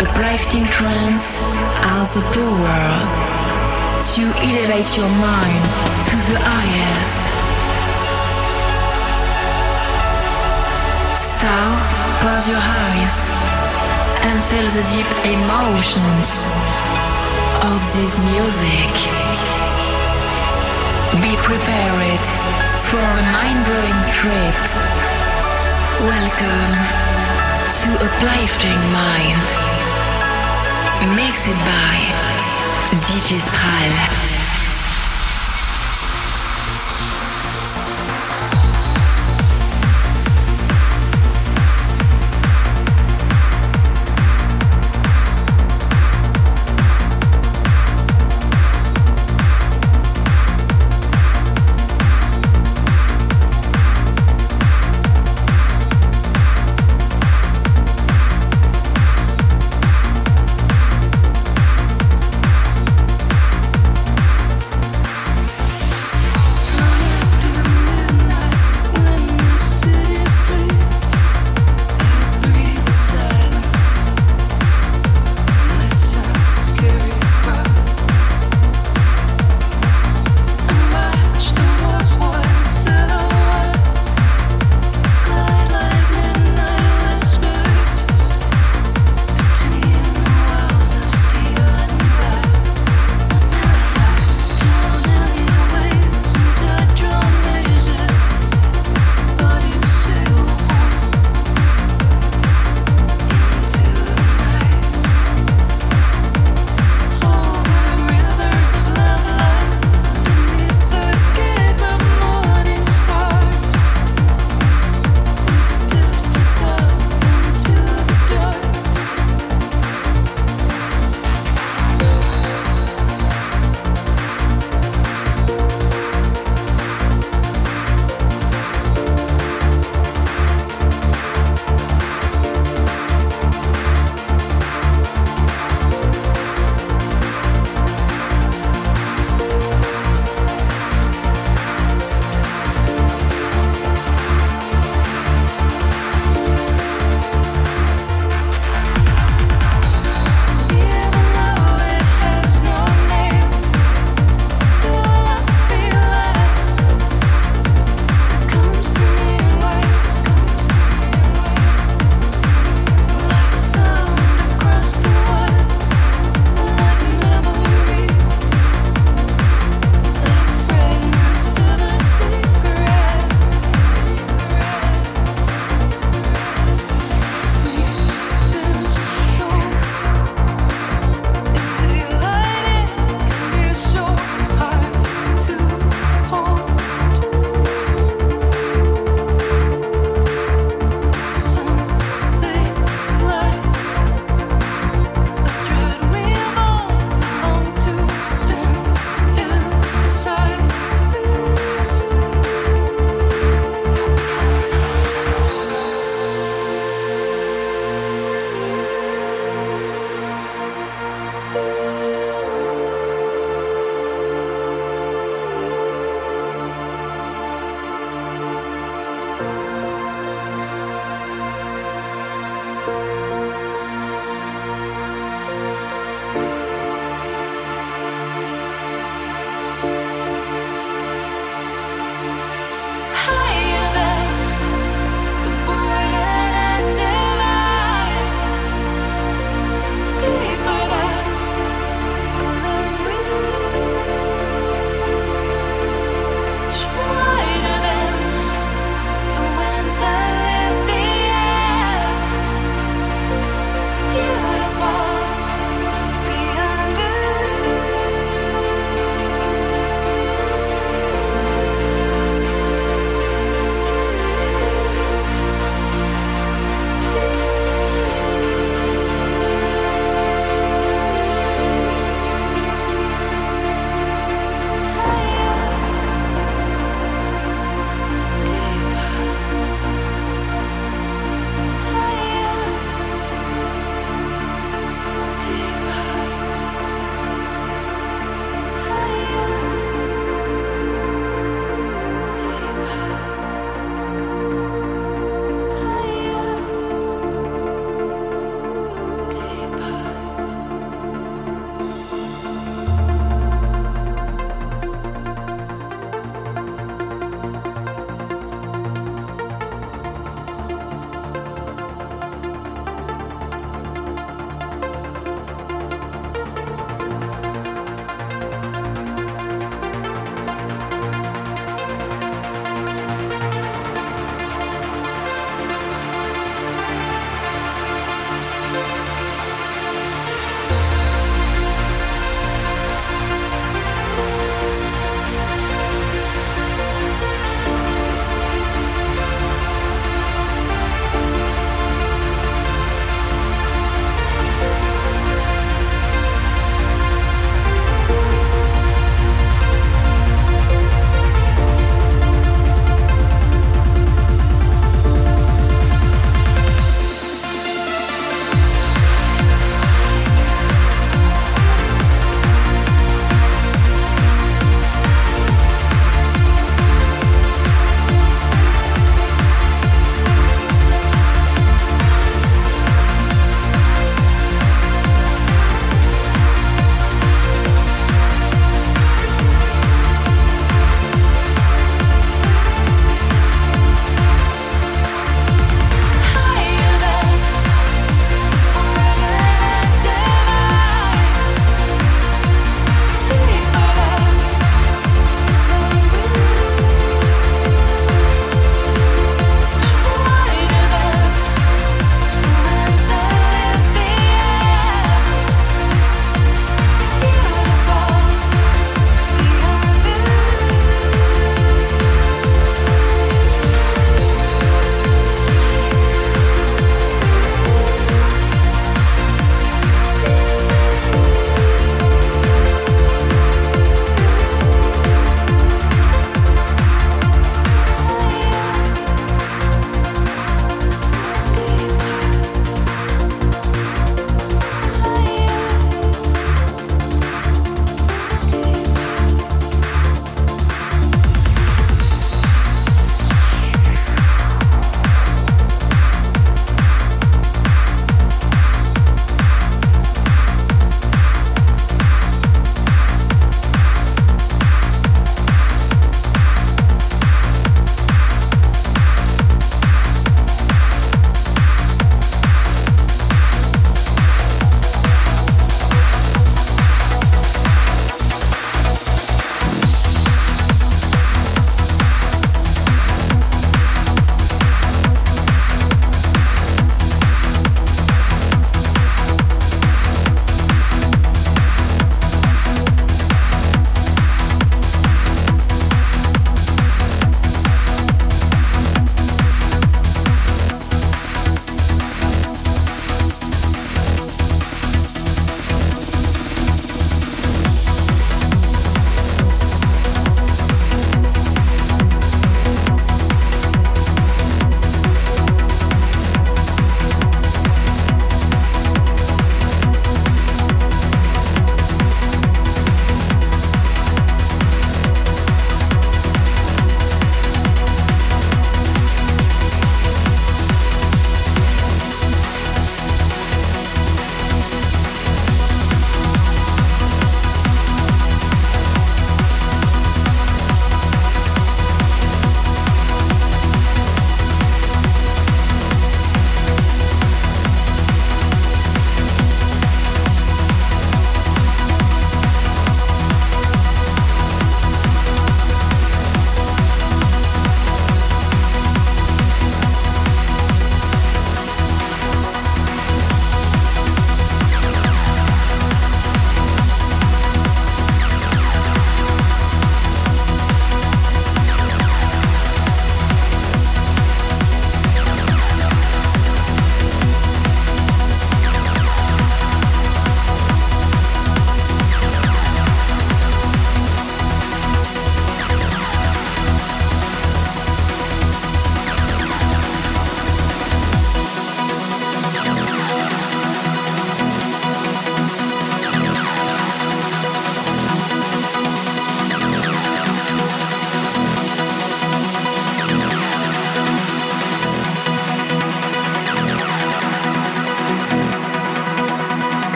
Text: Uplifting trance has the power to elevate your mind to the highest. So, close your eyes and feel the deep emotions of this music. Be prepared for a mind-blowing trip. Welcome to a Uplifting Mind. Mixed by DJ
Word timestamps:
Uplifting 0.00 0.64
trance 0.64 1.44
has 1.84 2.16
the 2.16 2.24
power 2.32 2.84
to 4.00 4.22
elevate 4.40 4.96
your 4.96 5.12
mind 5.20 5.64
to 6.08 6.16
the 6.24 6.40
highest. 6.40 7.28
So, 11.20 11.52
close 12.24 12.48
your 12.48 12.64
eyes 12.64 13.28
and 14.24 14.40
feel 14.48 14.64
the 14.72 14.84
deep 14.88 15.10
emotions 15.36 16.48
of 17.68 17.80
this 17.92 18.16
music. 18.24 18.92
Be 21.20 21.36
prepared 21.44 22.24
for 22.88 23.04
a 23.04 23.24
mind-blowing 23.36 24.00
trip. 24.16 24.60
Welcome 26.08 26.72
to 27.84 27.88
a 28.00 28.08
Uplifting 28.08 28.80
Mind. 28.96 29.79
Mixed 31.06 31.48
by 31.64 31.96
DJ 32.92 33.40